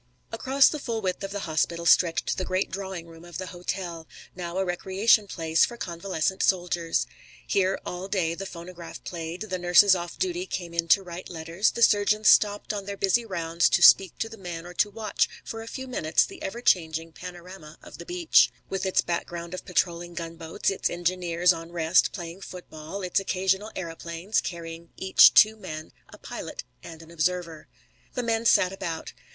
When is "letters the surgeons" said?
11.29-12.29